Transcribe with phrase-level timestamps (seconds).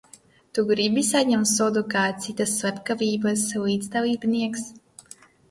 [0.57, 4.67] Tu gribi saņemt sodu kā citas slepkavības līdzdalībnieks?